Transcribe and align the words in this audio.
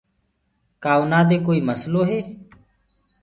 کآ 0.83 0.93
اُنآ 1.01 1.19
دي 1.29 1.37
ڪوئي 1.45 1.59
نسلو 1.67 2.01
هي۔ 2.09 2.19